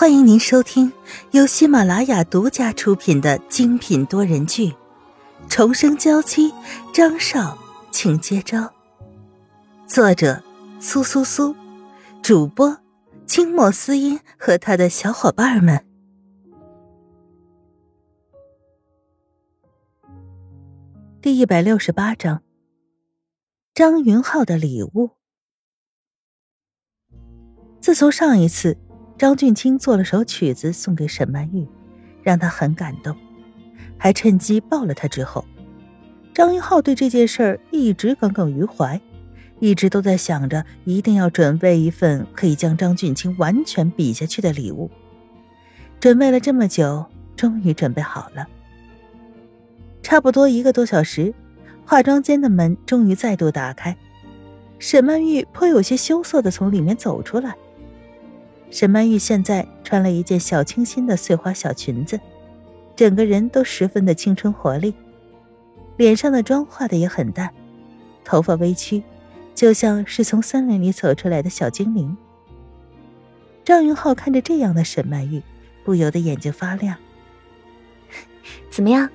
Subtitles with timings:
[0.00, 0.92] 欢迎您收听
[1.32, 4.70] 由喜马拉雅独家出品的精品多人剧
[5.48, 6.52] 《重生娇妻》，
[6.94, 7.58] 张少，
[7.90, 8.72] 请接招。
[9.88, 10.40] 作者：
[10.78, 11.52] 苏苏苏，
[12.22, 12.78] 主播：
[13.26, 15.84] 清墨思音和他的小伙伴们。
[21.20, 22.44] 第一百六十八章：
[23.74, 25.10] 张云浩的礼物。
[27.80, 28.78] 自从上一次。
[29.18, 31.66] 张俊清做了首曲子送给沈曼玉，
[32.22, 33.16] 让她很感动，
[33.98, 35.08] 还趁机抱了她。
[35.08, 35.44] 之后，
[36.32, 39.00] 张云浩对这件事儿一直耿耿于怀，
[39.58, 44.88] 一直都在想着一定要准备一份可以将张俊清完全比下去的礼物。
[45.98, 48.46] 准备了这么久，终于准备好了。
[50.00, 51.34] 差不多一个多小时，
[51.84, 53.96] 化妆间的门终于再度打开，
[54.78, 57.56] 沈曼玉颇有些羞涩的从里面走出来。
[58.70, 62.20] 沈曼玉现在穿了一件小清新的碎花小裙子，
[62.94, 64.94] 整个人都十分的青春活力，
[65.96, 67.52] 脸上的妆化的也很淡，
[68.24, 69.02] 头发微曲，
[69.54, 72.16] 就像是从森林里走出来的小精灵。
[73.64, 75.42] 张云浩看着这样的沈曼玉，
[75.84, 76.96] 不由得眼睛发亮。
[78.70, 79.08] 怎么样？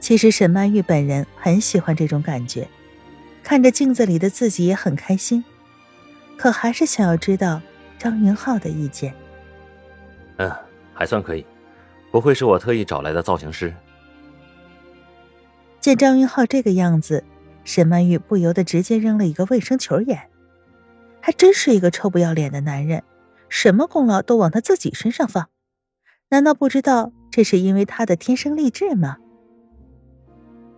[0.00, 2.68] 其实沈曼玉本人很喜欢这种感觉，
[3.42, 5.44] 看着镜子里的自己也很开心，
[6.36, 7.62] 可还是想要知道。
[7.98, 9.12] 张云浩的意见，
[10.36, 10.50] 嗯，
[10.94, 11.44] 还算可以，
[12.12, 13.74] 不会是我特意找来的造型师。
[15.80, 17.24] 见张云浩这个样子，
[17.64, 20.30] 沈曼玉不由得直接扔了一个卫生球眼，
[21.20, 23.02] 还真是一个臭不要脸的男人，
[23.48, 25.48] 什么功劳都往他自己身上放，
[26.28, 29.16] 难道不知道这是因为他的天生丽质吗？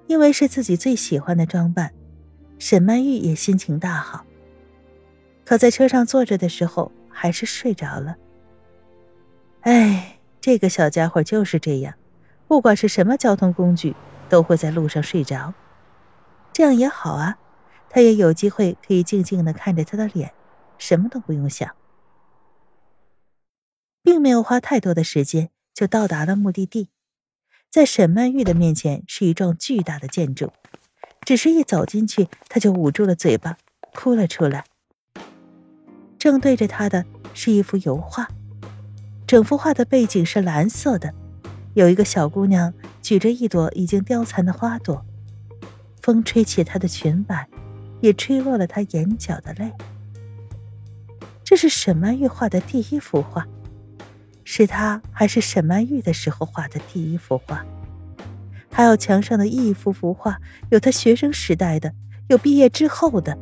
[0.06, 1.92] 因为是自己最喜欢的装扮，
[2.58, 4.24] 沈曼玉也心情大好。
[5.44, 6.90] 可在车上坐着的时候。
[7.10, 8.16] 还是睡着了。
[9.62, 11.94] 哎，这个小家伙就是这样，
[12.48, 13.94] 不管是什么交通工具，
[14.28, 15.52] 都会在路上睡着。
[16.52, 17.38] 这样也好啊，
[17.88, 20.32] 他也有机会可以静静的看着他的脸，
[20.78, 21.70] 什么都不用想。
[24.02, 26.88] 并没有花太多的时间，就到达了目的地。
[27.70, 30.50] 在沈曼玉的面前是一幢巨大的建筑，
[31.20, 33.58] 只是一走进去，他就捂住了嘴巴，
[33.94, 34.64] 哭了出来。
[36.20, 38.28] 正对着他的是一幅油画，
[39.26, 41.14] 整幅画的背景是蓝色的，
[41.72, 45.02] 有一个小姑娘举着一朵已经凋残的花朵，
[46.02, 47.48] 风吹起她的裙摆，
[48.02, 49.72] 也吹落了她眼角的泪。
[51.42, 53.46] 这是沈曼玉画的第一幅画，
[54.44, 57.64] 是她还是沈曼玉的时候画的第一幅画。
[58.70, 60.38] 还有墙上的一幅幅画，
[60.68, 61.94] 有她学生时代的，
[62.28, 63.38] 有毕业之后的。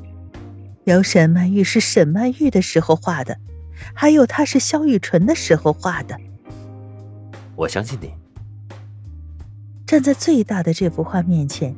[0.93, 3.39] 有沈曼玉是沈曼玉的时候画的，
[3.95, 6.19] 还有她是萧雨纯的时候画的。
[7.57, 8.11] 我相信你。
[9.87, 11.75] 站在最大的这幅画面前，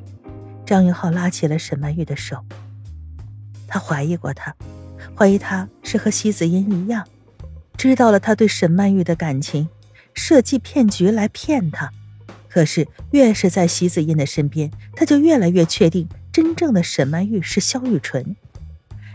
[0.65, 2.45] 张云浩拉起了沈曼玉的手。
[3.67, 4.55] 他怀疑过她，
[5.17, 7.07] 怀疑她是和席子音一样，
[7.77, 9.69] 知道了他对沈曼玉的感情，
[10.13, 11.91] 设计骗局来骗她。
[12.49, 18.35] 可是越是在席子音的身边，他就越来越确定，真正的沈曼玉是萧雨纯。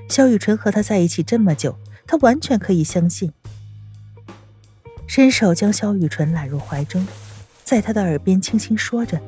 [0.08, 1.78] 萧雨纯和他在一起这么久，
[2.08, 3.32] 他完全可以相信。
[5.08, 7.06] 伸手将萧雨纯揽入怀中，
[7.64, 9.20] 在他的耳边轻轻说着：“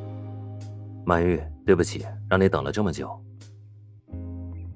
[1.06, 3.20] 曼玉，对不起，让你等了这么久。”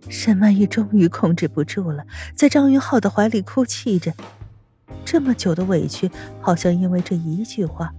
[0.09, 4.13] 沈曼玉终于控制不住了，在张云浩的怀里哭泣着。
[5.05, 7.93] 这么久的委屈，好像因为这一句话，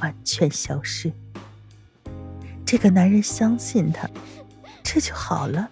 [0.00, 1.12] 完全消失。
[2.64, 4.08] 这个男人相信她，
[4.82, 5.70] 这就好了。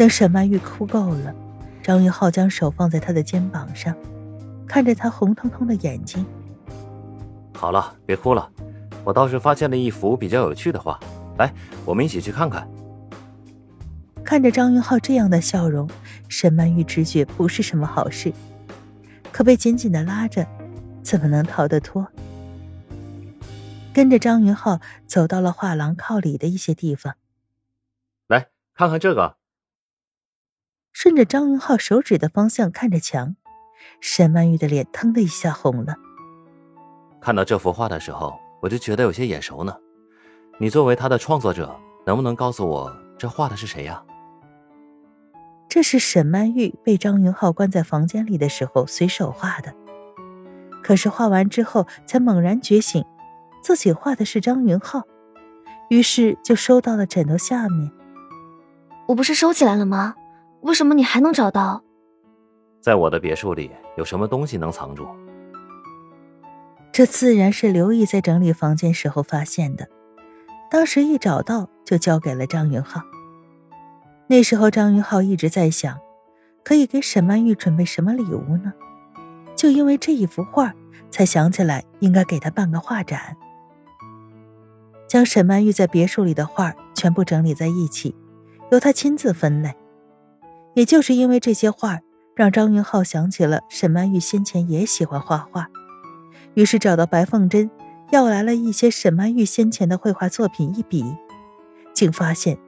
[0.00, 1.34] 等沈曼玉哭够了，
[1.82, 3.94] 张云浩将手放在她的肩膀上，
[4.66, 6.24] 看着她红彤彤的眼睛。
[7.52, 8.50] 好了，别哭了，
[9.04, 10.98] 我倒是发现了一幅比较有趣的画，
[11.36, 11.52] 来，
[11.84, 12.66] 我们一起去看看。
[14.24, 15.86] 看着张云浩这样的笑容，
[16.30, 18.32] 沈曼玉直觉不是什么好事，
[19.30, 20.46] 可被紧紧的拉着，
[21.02, 22.08] 怎么能逃得脱？
[23.92, 27.16] 跟着张云浩走到了画廊靠里的一些地方，
[28.28, 29.39] 来看看这个。
[30.92, 33.36] 顺着张云浩手指的方向看着墙，
[34.00, 35.94] 沈曼玉的脸腾的一下红了。
[37.20, 39.74] 看到这幅画的时候，我就觉得有些眼熟呢。
[40.58, 44.02] 你作为他的创作者，能不能告诉我这画的是谁呀？
[45.68, 49.72] 这是沈曼玉被张云浩关在房间里的时候随手画的，
[50.82, 53.04] 可是画完之后才猛然觉醒，
[53.62, 55.04] 自己画的是张云浩，
[55.88, 57.92] 于是就收到了枕头下面。
[59.06, 60.14] 我不是收起来了吗？
[60.62, 61.82] 为什么你还能找到？
[62.80, 65.06] 在我的别墅里有什么东西能藏住？
[66.92, 69.88] 这自然是刘毅在整理房间时候发现的，
[70.70, 73.02] 当时一找到就交给了张云浩。
[74.26, 75.98] 那时候张云浩一直在想，
[76.62, 78.72] 可以给沈曼玉准备什么礼物呢？
[79.56, 80.74] 就因为这一幅画，
[81.10, 83.36] 才想起来应该给她办个画展。
[85.08, 88.14] 将沈曼玉在别墅里的画全部整理在一起，
[88.70, 89.74] 由他亲自分类。
[90.74, 92.00] 也就是因为这些画，
[92.36, 95.68] 让张云浩想起了沈曼玉先前也喜欢画画，
[96.54, 97.70] 于是找到白凤珍，
[98.10, 101.04] 要来了一些沈曼玉先前的绘画作品一比，
[101.92, 102.58] 竟发现，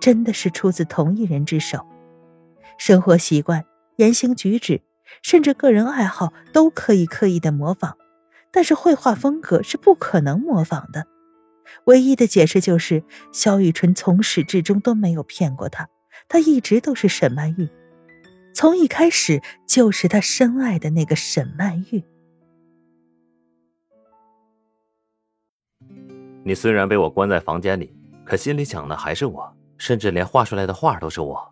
[0.00, 1.84] 真的是出自同一人之手。
[2.78, 3.64] 生活习惯、
[3.96, 4.80] 言行举止，
[5.22, 7.96] 甚至个人爱好都可以刻意的模仿，
[8.50, 11.06] 但是绘画风格是不可能模仿的。
[11.84, 15.88] 唯一的解释就是，萧雨纯从始至终都没有骗过他，
[16.30, 17.68] 他一直都是沈曼玉，
[18.54, 22.04] 从一开始就是他深爱的那个沈曼玉。
[26.44, 27.92] 你虽然被我关在房间里，
[28.24, 31.50] 可心里想的还是我，甚至连画出来的画都是我。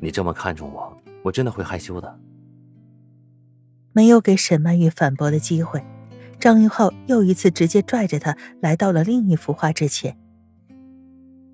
[0.00, 2.18] 你这么看重我，我真的会害羞的。
[3.92, 5.80] 没有给沈曼玉反驳的机会。
[6.40, 10.18] 张云浩又一次直接拽着他来到了另一幅画之前。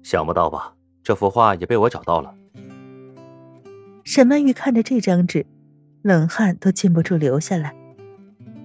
[0.02, 0.74] 想不到吧？
[1.02, 2.34] 这幅画也被我找到了。
[4.08, 5.44] 沈曼玉看着这张纸，
[6.00, 7.74] 冷汗都禁不住流下来。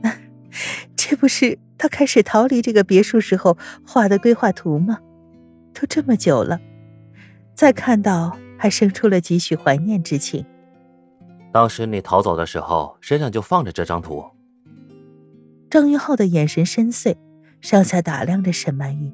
[0.95, 4.99] 这不是他开始逃离这个别墅时候画的规划图吗？
[5.73, 6.61] 都这么久了，
[7.53, 10.45] 再看到还生出了几许怀念之情。
[11.51, 14.23] 当时你逃走的时候，身上就放着这张图。
[15.69, 17.17] 张云浩的眼神深邃，
[17.59, 19.11] 上下打量着沈曼玉。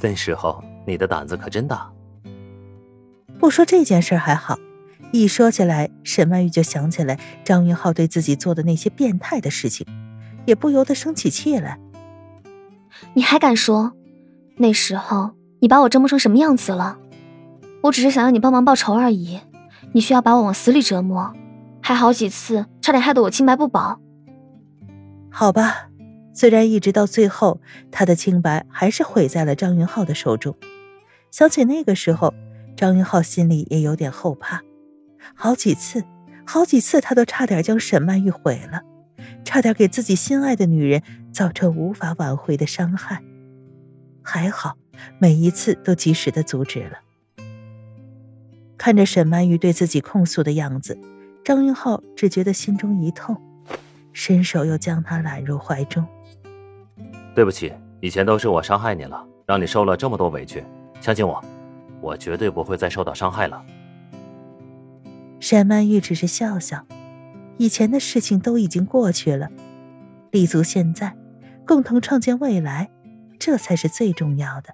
[0.00, 1.92] 那时候你的胆子可真大。
[3.38, 4.58] 不说这件事还好，
[5.12, 9.86] 一说起来，沈曼玉就想起来张云浩对自己做的那些变态的事情，
[10.46, 11.78] 也不由得生起气来。
[13.14, 13.92] 你还敢说？
[14.56, 15.30] 那时候
[15.60, 16.98] 你把我折磨成什么样子了？
[17.82, 19.40] 我只是想要你帮忙报仇而已。
[19.92, 21.34] 你需要把我往死里折磨，
[21.82, 24.00] 还好几次差点害得我清白不保。
[25.30, 25.88] 好吧，
[26.32, 27.60] 虽然一直到最后，
[27.90, 30.56] 他的清白还是毁在了张云浩的手中。
[31.30, 32.32] 想起那个时候，
[32.74, 34.62] 张云浩心里也有点后怕。
[35.34, 36.04] 好几次，
[36.46, 38.82] 好几次，他都差点将沈曼玉毁了，
[39.44, 41.02] 差点给自己心爱的女人
[41.32, 43.22] 造成无法挽回的伤害。
[44.22, 44.76] 还好，
[45.18, 46.98] 每一次都及时的阻止了。
[48.78, 50.98] 看着沈曼玉对自己控诉的样子，
[51.44, 53.40] 张云浩只觉得心中一痛。
[54.12, 56.06] 伸手又将她揽入怀中。
[57.34, 60.62] 对不起，以前都是我伤害你了，让你受了这么多委屈。
[61.00, 61.42] 相信我，
[62.00, 63.64] 我绝对不会再受到伤害了。
[65.52, 66.86] 沈曼玉只是笑笑，
[67.58, 69.50] 以前的事情都已经过去了，
[70.30, 71.14] 立足现在，
[71.66, 72.90] 共同创建未来，
[73.38, 74.72] 这才是最重要的。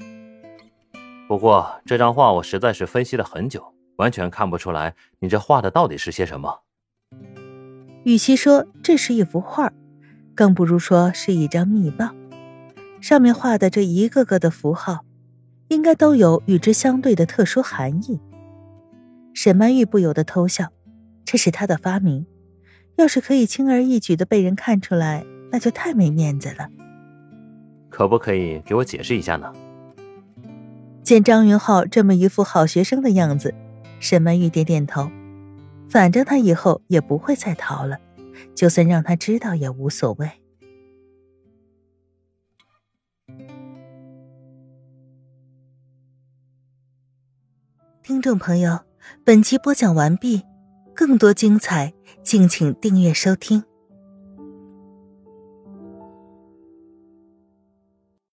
[1.26, 6.60] 不过这张画我实在是分析了很久，完全看不出来你这画的到底是些什么。
[8.04, 9.72] 与其说这是一幅画，
[10.36, 12.10] 更不如说是一张密报。
[13.00, 15.00] 上面画的这一个个的符号，
[15.70, 18.20] 应该都有与之相对的特殊含义。
[19.40, 20.73] 沈曼玉不由得偷笑，
[21.25, 22.26] 这是她的发明，
[22.96, 26.68] 要是可以轻而易举的被人看出来，那就太没面子了。
[27.88, 29.52] 可不可以给我解释一下呢？
[31.04, 33.54] 见张云浩这么一副好学生的样子，
[34.00, 35.09] 沈曼玉点点头。
[35.88, 37.97] 反正他以后也不会再逃了，
[38.57, 40.28] 就算让他知道也无所谓。
[48.02, 48.80] 听众朋友，
[49.24, 50.42] 本集播讲完毕，
[50.94, 53.62] 更多精彩，敬请订阅收听。